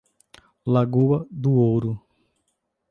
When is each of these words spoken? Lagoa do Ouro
Lagoa 0.65 1.27
do 1.29 1.51
Ouro 1.59 2.01